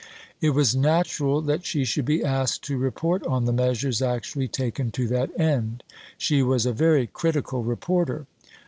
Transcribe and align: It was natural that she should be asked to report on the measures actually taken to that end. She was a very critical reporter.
It 0.41 0.55
was 0.55 0.75
natural 0.75 1.41
that 1.41 1.63
she 1.63 1.85
should 1.85 2.05
be 2.05 2.23
asked 2.23 2.63
to 2.63 2.75
report 2.75 3.23
on 3.27 3.45
the 3.45 3.53
measures 3.53 4.01
actually 4.01 4.47
taken 4.47 4.89
to 4.93 5.07
that 5.09 5.29
end. 5.39 5.83
She 6.17 6.41
was 6.41 6.65
a 6.65 6.73
very 6.73 7.05
critical 7.05 7.63
reporter. 7.63 8.25